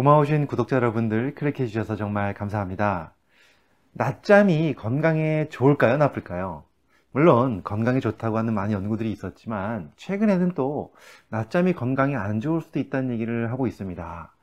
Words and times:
고마우신 0.00 0.46
구독자 0.46 0.76
여러분들 0.76 1.34
클릭해 1.34 1.66
주셔서 1.66 1.94
정말 1.94 2.32
감사합니다. 2.32 3.12
낮잠이 3.92 4.72
건강에 4.72 5.50
좋을까요? 5.50 5.98
나쁠까요? 5.98 6.64
물론 7.12 7.62
건강에 7.62 8.00
좋다고 8.00 8.38
하는 8.38 8.54
많은 8.54 8.72
연구들이 8.72 9.12
있었지만 9.12 9.92
최근에는 9.96 10.52
또 10.54 10.94
낮잠이 11.28 11.74
건강에 11.74 12.16
안 12.16 12.40
좋을 12.40 12.62
수도 12.62 12.78
있다는 12.78 13.10
얘기를 13.10 13.52
하고 13.52 13.66
있습니다. 13.66 14.34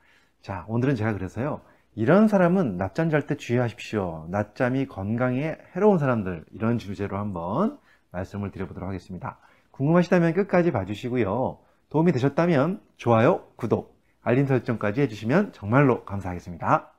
자, 0.42 0.64
오늘은 0.68 0.94
제가 0.94 1.12
그래서요. 1.12 1.60
이런 1.96 2.28
사람은 2.28 2.76
낮잠 2.76 3.10
잘 3.10 3.26
때 3.26 3.36
주의하십시오. 3.36 4.28
낮잠이 4.30 4.86
건강에 4.86 5.56
해로운 5.74 5.98
사람들 5.98 6.44
이런 6.52 6.78
주제로 6.78 7.18
한번 7.18 7.80
말씀을 8.12 8.52
드려보도록 8.52 8.88
하겠습니다. 8.88 9.40
궁금하시다면 9.72 10.34
끝까지 10.34 10.70
봐주시고요. 10.70 11.58
도움이 11.90 12.12
되셨다면 12.12 12.80
좋아요, 12.96 13.42
구독, 13.56 13.97
알림 14.28 14.46
설정까지 14.46 15.00
해주시면 15.00 15.54
정말로 15.54 16.04
감사하겠습니다. 16.04 16.92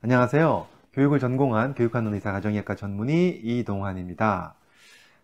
안녕하세요. 0.00 0.66
교육을 0.92 1.20
전공한 1.20 1.76
교육하는 1.76 2.12
의사 2.14 2.32
가정의학과 2.32 2.74
전문의 2.74 3.38
이동환입니다. 3.44 4.56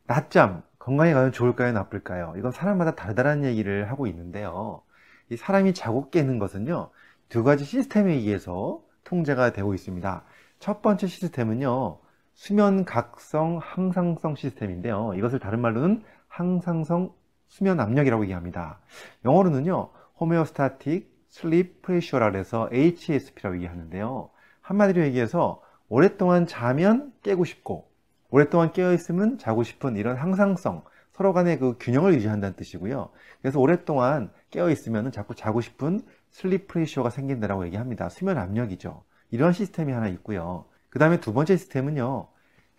낮잠, 0.07 0.63
건강에 0.79 1.13
과연 1.13 1.33
좋을까요, 1.33 1.73
나쁠까요? 1.73 2.35
이건 2.37 2.53
사람마다 2.53 2.95
다르다는 2.95 3.43
얘기를 3.43 3.91
하고 3.91 4.07
있는데요. 4.07 4.81
이 5.31 5.37
사람이 5.37 5.75
자고 5.75 6.09
깨는 6.11 6.39
것은요, 6.39 6.91
두 7.31 7.43
가지 7.43 7.65
시스템에 7.65 8.13
의해서 8.13 8.81
통제가 9.03 9.53
되고 9.53 9.75
있습니다. 9.75 10.23
첫 10.61 10.83
번째 10.83 11.09
시스템은요, 11.09 11.99
수면 12.35 12.85
각성 12.85 13.59
항상성 13.61 14.37
시스템인데요. 14.37 15.15
이것을 15.17 15.41
다른 15.41 15.61
말로는 15.61 16.05
항상성 16.35 17.13
수면 17.47 17.79
압력이라고 17.79 18.25
얘기합니다. 18.25 18.81
영어로는요, 19.25 19.91
호메오스타틱 20.19 21.15
슬립 21.29 21.83
프레셔라 21.83 22.33
그래서 22.33 22.69
HSP라고 22.73 23.57
얘기하는데요. 23.57 24.31
한마디로 24.61 25.03
얘기해서 25.05 25.63
오랫동안 25.89 26.47
자면 26.47 27.13
깨고 27.23 27.45
싶고 27.45 27.89
오랫동안 28.31 28.73
깨어있으면 28.73 29.39
자고 29.39 29.63
싶은 29.63 29.97
이런 29.97 30.17
항상성 30.17 30.83
서로 31.13 31.33
간의 31.33 31.61
그 31.61 31.77
균형을 31.79 32.15
유지한다는 32.15 32.57
뜻이고요. 32.57 33.11
그래서 33.41 33.61
오랫동안 33.61 34.33
깨어있으면 34.51 35.13
자꾸 35.13 35.37
자고 35.37 35.61
싶은 35.61 36.01
슬립 36.31 36.67
프레셔가 36.67 37.11
생긴다라고 37.11 37.65
얘기합니다. 37.67 38.09
수면 38.09 38.39
압력이죠. 38.39 39.05
이런 39.31 39.53
시스템이 39.53 39.93
하나 39.93 40.09
있고요. 40.09 40.65
그 40.91 40.99
다음에 40.99 41.21
두 41.21 41.33
번째 41.33 41.57
시스템은요. 41.57 42.27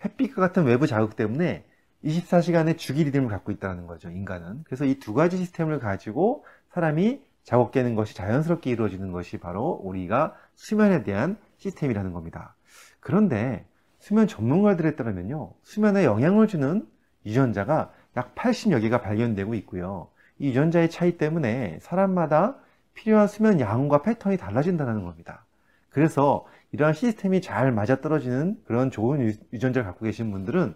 햇빛과 0.04 0.42
같은 0.42 0.66
외부 0.66 0.88
자극 0.88 1.16
때문에 1.16 1.64
24시간의 2.06 2.78
주기 2.78 3.04
리듬을 3.04 3.30
갖고 3.30 3.52
있다는 3.52 3.88
거죠, 3.88 4.10
인간은. 4.10 4.64
그래서 4.66 4.86
이 4.86 5.00
두 5.00 5.14
가지 5.14 5.38
시스템을 5.38 5.80
가지고 5.80 6.46
사람이 6.72 7.22
자고 7.44 7.72
깨는 7.72 7.96
것이 7.96 8.16
자연스럽게 8.16 8.70
이루어지는 8.72 9.12
것이 9.12 9.38
바로 9.38 9.80
우리가 9.84 10.36
수면에 10.56 11.04
대한 11.04 11.38
시스템이라는 11.58 12.14
겁니다. 12.14 12.56
그런데 13.00 13.66
수면 14.00 14.28
전문가들에 14.28 14.96
따르면요, 14.96 15.54
수면에 15.64 16.06
영향을 16.06 16.48
주는 16.48 16.88
유전자가 17.26 17.92
약 18.18 18.36
80여 18.36 18.82
개가 18.82 19.02
발견되고 19.02 19.54
있고요. 19.56 20.10
이 20.38 20.50
유전자의 20.50 20.90
차이 20.90 21.18
때문에 21.18 21.80
사람마다 21.82 22.58
필요한 22.94 23.28
수면 23.28 23.60
양과 23.60 24.02
패턴이 24.04 24.38
달라진다는 24.38 25.04
겁니다. 25.04 25.46
그래서 25.90 26.46
이러한 26.72 26.94
시스템이 26.94 27.42
잘 27.42 27.72
맞아떨어지는 27.72 28.62
그런 28.66 28.92
좋은 28.92 29.34
유전자를 29.54 29.86
갖고 29.86 30.06
계신 30.06 30.32
분들은 30.32 30.76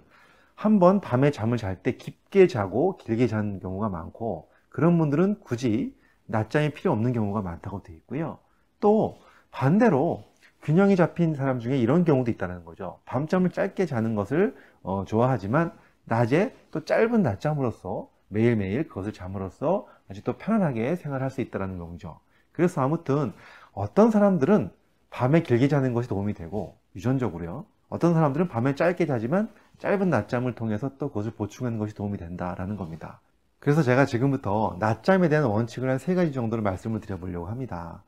한 0.59 0.77
번 0.79 0.99
밤에 0.99 1.31
잠을 1.31 1.57
잘 1.57 1.81
때 1.83 1.95
깊게 1.95 2.47
자고 2.47 2.97
길게 2.97 3.27
자는 3.27 3.59
경우가 3.61 3.87
많고 3.89 4.49
그런 4.69 4.97
분들은 4.97 5.39
굳이 5.39 5.97
낮잠이 6.25 6.71
필요 6.71 6.91
없는 6.91 7.13
경우가 7.13 7.41
많다고 7.41 7.81
되어 7.81 7.95
있고요. 7.95 8.39
또 8.81 9.17
반대로 9.51 10.25
균형이 10.63 10.97
잡힌 10.97 11.33
사람 11.33 11.59
중에 11.59 11.77
이런 11.77 12.03
경우도 12.03 12.29
있다는 12.31 12.65
거죠. 12.65 12.99
밤잠을 13.05 13.51
짧게 13.51 13.85
자는 13.85 14.15
것을 14.15 14.53
어, 14.83 15.05
좋아하지만 15.05 15.71
낮에 16.03 16.53
또 16.71 16.83
짧은 16.83 17.23
낮잠으로써 17.23 18.09
매일매일 18.27 18.87
그것을 18.89 19.13
잠으로써 19.13 19.87
아주 20.09 20.23
또 20.23 20.33
편안하게 20.37 20.97
생활할 20.97 21.29
수 21.31 21.39
있다는 21.39 21.77
경우죠. 21.77 22.19
그래서 22.51 22.81
아무튼 22.81 23.31
어떤 23.71 24.11
사람들은 24.11 24.71
밤에 25.09 25.41
길게 25.41 25.69
자는 25.69 25.93
것이 25.93 26.09
도움이 26.09 26.33
되고 26.33 26.77
유전적으로요. 26.95 27.65
어떤 27.89 28.13
사람들은 28.13 28.47
밤에 28.47 28.75
짧게 28.75 29.05
자지만 29.05 29.49
짧은 29.79 30.09
낮잠을 30.09 30.55
통해서 30.55 30.91
또 30.97 31.09
그것을 31.09 31.31
보충하는 31.31 31.77
것이 31.79 31.93
도움이 31.95 32.17
된다라는 32.17 32.75
겁니다. 32.77 33.21
그래서 33.59 33.81
제가 33.83 34.05
지금부터 34.05 34.77
낮잠에 34.79 35.29
대한 35.29 35.45
원칙을 35.45 35.89
한 35.89 35.97
세 35.99 36.15
가지 36.15 36.31
정도로 36.31 36.61
말씀을 36.61 37.01
드려보려고 37.01 37.47
합니다. 37.47 38.03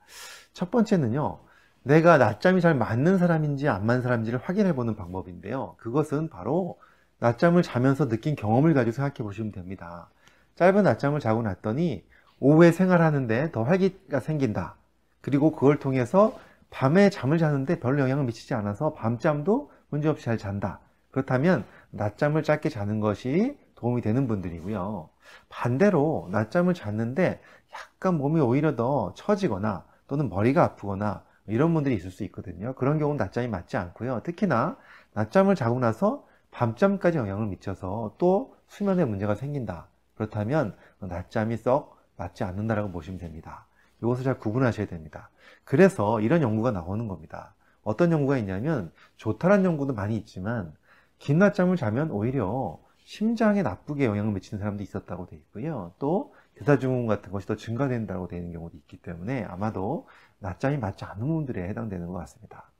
첫 0.53 0.71
번째는요, 0.71 1.39
내가 1.83 2.17
낮잠이 2.17 2.61
잘 2.61 2.75
맞는 2.75 3.17
사람인지 3.17 3.67
안 3.69 3.85
맞는 3.85 4.01
사람인지를 4.03 4.39
확인해 4.39 4.73
보는 4.75 4.95
방법인데요. 4.95 5.75
그것은 5.77 6.29
바로 6.29 6.79
낮잠을 7.19 7.63
자면서 7.63 8.07
느낀 8.07 8.35
경험을 8.35 8.73
가지고 8.73 8.93
생각해 8.93 9.15
보시면 9.23 9.51
됩니다. 9.51 10.09
짧은 10.55 10.83
낮잠을 10.83 11.19
자고 11.19 11.41
났더니 11.41 12.03
오후에 12.39 12.71
생활하는데 12.71 13.51
더 13.51 13.63
활기가 13.63 14.19
생긴다. 14.19 14.75
그리고 15.21 15.51
그걸 15.51 15.77
통해서 15.79 16.37
밤에 16.71 17.09
잠을 17.09 17.37
자는데 17.37 17.79
별 17.79 17.99
영향을 17.99 18.23
미치지 18.23 18.55
않아서 18.55 18.93
밤잠도 18.93 19.71
문제없이 19.89 20.25
잘 20.25 20.37
잔다. 20.37 20.79
그렇다면 21.11 21.65
낮잠을 21.91 22.41
짧게 22.41 22.69
자는 22.69 22.99
것이 22.99 23.57
도움이 23.75 24.01
되는 24.01 24.27
분들이고요. 24.27 25.09
반대로 25.49 26.27
낮잠을 26.31 26.73
잤는데 26.73 27.41
약간 27.73 28.17
몸이 28.17 28.39
오히려 28.41 28.75
더 28.75 29.13
처지거나 29.15 29.85
또는 30.07 30.29
머리가 30.29 30.63
아프거나 30.63 31.23
이런 31.47 31.73
분들이 31.73 31.95
있을 31.95 32.09
수 32.09 32.23
있거든요. 32.25 32.73
그런 32.73 32.97
경우는 32.97 33.17
낮잠이 33.17 33.47
맞지 33.47 33.77
않고요. 33.77 34.21
특히나 34.23 34.77
낮잠을 35.13 35.55
자고 35.55 35.79
나서 35.79 36.25
밤잠까지 36.51 37.17
영향을 37.17 37.47
미쳐서 37.47 38.15
또 38.17 38.55
수면에 38.67 39.05
문제가 39.05 39.35
생긴다. 39.35 39.87
그렇다면 40.15 40.75
낮잠이 40.99 41.57
썩 41.57 41.97
맞지 42.15 42.43
않는다라고 42.43 42.91
보시면 42.91 43.19
됩니다. 43.19 43.65
이것을 44.01 44.23
잘 44.23 44.39
구분하셔야 44.39 44.87
됩니다. 44.87 45.29
그래서 45.63 46.19
이런 46.21 46.41
연구가 46.41 46.71
나오는 46.71 47.07
겁니다. 47.07 47.53
어떤 47.83 48.11
연구가 48.11 48.37
있냐면 48.39 48.91
좋다는 49.17 49.65
연구도 49.65 49.93
많이 49.93 50.15
있지만 50.17 50.73
긴 51.17 51.39
낮잠을 51.39 51.77
자면 51.77 52.11
오히려 52.11 52.79
심장에 53.03 53.61
나쁘게 53.61 54.05
영향을 54.05 54.33
미치는 54.33 54.59
사람도 54.59 54.83
있었다고 54.83 55.25
되어 55.27 55.39
있고요. 55.39 55.93
또 55.99 56.33
대사증후군 56.55 57.07
같은 57.07 57.31
것이 57.31 57.47
더 57.47 57.55
증가된다고 57.55 58.27
되는 58.27 58.51
경우도 58.51 58.77
있기 58.77 58.97
때문에 58.97 59.43
아마도 59.45 60.07
낮잠이 60.39 60.77
맞지 60.77 61.05
않는 61.05 61.27
분들에 61.27 61.67
해당되는 61.69 62.07
것 62.07 62.13
같습니다. 62.13 62.71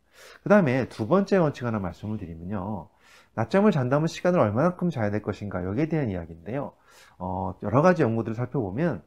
그 0.43 0.49
다음에 0.49 0.87
두 0.89 1.07
번째 1.07 1.37
원칙 1.37 1.65
하나 1.65 1.79
말씀을 1.79 2.17
드리면요. 2.17 2.89
낮잠을 3.33 3.71
잔다면 3.71 4.07
시간을 4.07 4.39
얼마만큼 4.39 4.89
자야 4.89 5.09
될 5.09 5.21
것인가 5.21 5.63
여기에 5.63 5.87
대한 5.87 6.09
이야기인데요. 6.09 6.73
어, 7.17 7.55
여러 7.63 7.81
가지 7.81 8.03
연구들을 8.03 8.35
살펴보면 8.35 9.03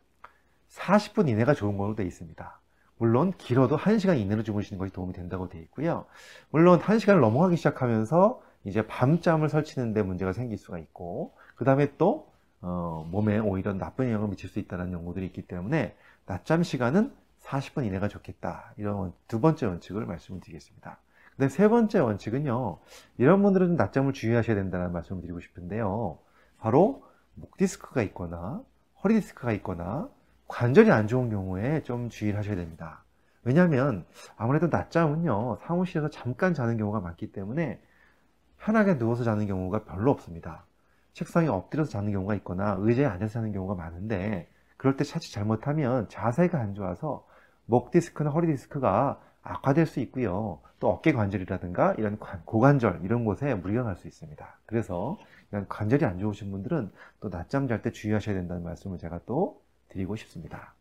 40분 0.74 1.28
이내가 1.28 1.54
좋은 1.54 1.78
걸로 1.78 1.94
되어 1.94 2.06
있습니다. 2.06 2.60
물론 2.98 3.32
길어도 3.36 3.76
1시간 3.76 4.18
이내로 4.18 4.42
주무시는 4.42 4.78
것이 4.78 4.92
도움이 4.92 5.12
된다고 5.12 5.48
되어 5.48 5.60
있고요. 5.62 6.06
물론 6.50 6.80
1시간을 6.80 7.20
넘어가기 7.20 7.56
시작하면서 7.56 8.40
이제 8.64 8.86
밤잠을 8.86 9.48
설치는데 9.48 10.02
문제가 10.02 10.32
생길 10.32 10.58
수가 10.58 10.78
있고 10.78 11.34
그 11.54 11.64
다음에 11.64 11.96
또 11.96 12.28
어, 12.60 13.06
몸에 13.10 13.38
오히려 13.38 13.74
나쁜 13.74 14.06
영향을 14.06 14.28
미칠 14.28 14.48
수 14.48 14.58
있다는 14.58 14.92
연구들이 14.92 15.26
있기 15.26 15.42
때문에 15.42 15.96
낮잠 16.26 16.62
시간은 16.62 17.12
40분 17.42 17.84
이내가 17.84 18.08
좋겠다. 18.08 18.72
이런 18.78 19.12
두 19.28 19.41
번째 19.41 19.66
원칙을 19.66 20.06
말씀을 20.06 20.41
드리겠습니다. 20.41 20.98
근데 21.36 21.48
세 21.50 21.68
번째 21.68 21.98
원칙은요. 21.98 22.78
이런 23.18 23.42
분들은 23.42 23.76
낮잠을 23.76 24.12
주의하셔야 24.14 24.56
된다는 24.56 24.92
말씀을 24.92 25.20
드리고 25.20 25.41
싶은데요. 25.41 26.18
바로 26.58 27.04
목 27.34 27.56
디스크가 27.58 28.02
있거나 28.02 28.62
허리 29.02 29.14
디스크가 29.14 29.52
있거나 29.52 30.09
관절이 30.48 30.91
안 30.91 31.06
좋은 31.08 31.30
경우에 31.30 31.82
좀 31.82 32.08
주의를 32.08 32.38
하셔야 32.38 32.56
됩니다. 32.56 33.04
왜냐하면 33.42 34.06
아무래도 34.36 34.68
낮잠은요 34.68 35.58
사무실에서 35.62 36.10
잠깐 36.10 36.54
자는 36.54 36.76
경우가 36.78 37.00
많기 37.00 37.32
때문에 37.32 37.80
편하게 38.58 38.98
누워서 38.98 39.24
자는 39.24 39.46
경우가 39.46 39.84
별로 39.84 40.10
없습니다. 40.10 40.66
책상에 41.12 41.48
엎드려서 41.48 41.91
자는 41.91 42.12
경우가 42.12 42.34
있거나 42.36 42.76
의자에 42.80 43.06
앉아서 43.06 43.34
자는 43.34 43.52
경우가 43.52 43.74
많은데 43.74 44.48
그럴 44.76 44.96
때 44.96 45.04
자칫 45.04 45.32
잘못하면 45.32 46.08
자세가 46.08 46.58
안 46.58 46.74
좋아서 46.74 47.26
목 47.66 47.91
디스크나 47.91 48.30
허리 48.30 48.46
디스크가 48.48 49.20
악화될 49.42 49.86
수 49.86 50.00
있고요. 50.00 50.60
또 50.80 50.91
어깨 50.91 51.12
관절이라든가 51.12 51.94
이런 51.94 52.18
고관절 52.18 53.00
이런 53.04 53.24
곳에 53.24 53.54
무리가 53.54 53.82
갈 53.84 53.96
수 53.96 54.08
있습니다. 54.08 54.58
그래서 54.66 55.18
이런 55.50 55.68
관절이 55.68 56.04
안 56.04 56.18
좋으신 56.18 56.50
분들은 56.50 56.92
또 57.20 57.28
낮잠 57.30 57.68
잘 57.68 57.82
때 57.82 57.91
주의하셔야 57.92 58.34
된다는 58.34 58.62
말씀을 58.64 58.98
제가 58.98 59.20
또 59.26 59.62
드리고 59.94 60.16
싶습니다. 60.16 60.74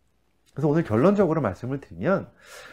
그래서 0.54 0.68
오늘 0.68 0.83
결론적으로 0.83 1.42
말씀을 1.42 1.80
드리면 1.80 2.30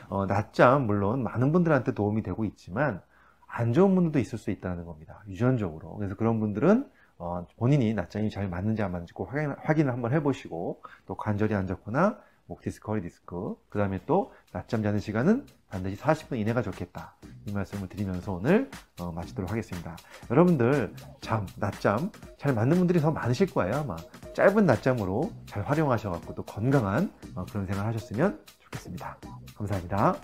어, 0.08 0.26
낮잠 0.26 0.86
물론 0.86 1.22
많은 1.22 1.52
분들한테 1.52 1.92
도움이 1.92 2.22
되고 2.22 2.44
있지만 2.44 3.00
안 3.46 3.72
좋은 3.72 3.94
분들도 3.94 4.18
있을 4.18 4.38
수 4.38 4.50
있다는 4.50 4.84
겁니다. 4.84 5.22
유전적으로. 5.28 5.96
그래서 5.96 6.14
그런 6.14 6.40
분들은 6.40 6.88
어, 7.18 7.46
본인이 7.56 7.92
낮잠이 7.94 8.30
잘 8.30 8.48
맞는지 8.48 8.82
안 8.82 8.92
맞는지 8.92 9.12
꼭 9.12 9.32
확인, 9.32 9.54
확인을 9.58 9.92
한번 9.92 10.12
해보시고 10.12 10.82
또 11.06 11.14
관절이 11.14 11.54
안 11.54 11.66
좋거나 11.66 12.18
목 12.46 12.62
디스크, 12.62 12.90
허리 12.90 13.00
디스크 13.00 13.54
그 13.68 13.78
다음에 13.78 14.00
또 14.06 14.32
낮잠 14.52 14.82
자는 14.82 14.98
시간은 14.98 15.46
반드시 15.68 15.96
40분 15.96 16.38
이내가 16.38 16.62
좋겠다 16.62 17.14
이 17.46 17.52
말씀을 17.52 17.88
드리면서 17.88 18.32
오늘 18.32 18.68
어, 19.00 19.12
마치도록 19.12 19.50
하겠습니다 19.50 19.96
여러분들 20.30 20.92
잠, 21.20 21.46
낮잠 21.56 22.10
잘 22.38 22.52
맞는 22.52 22.76
분들이 22.76 23.00
더 23.00 23.12
많으실 23.12 23.52
거예요 23.52 23.76
아마 23.76 23.96
짧은 24.40 24.64
낮잠으로 24.64 25.30
잘 25.44 25.62
활용하셔갖고 25.64 26.34
또 26.34 26.42
건강한 26.44 27.12
어, 27.34 27.44
그런 27.44 27.66
생활 27.66 27.84
하셨으면 27.84 28.40
좋겠습니다. 28.60 29.18
감사합니다 29.54 30.16